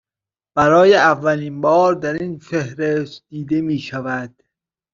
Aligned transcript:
برای 0.55 0.95
اولین 0.95 1.61
بار 1.61 1.95
در 1.95 2.13
این 2.13 2.39
فهرست 2.39 3.23
دیده 3.29 3.61
می 3.61 3.79
شود 3.79 4.43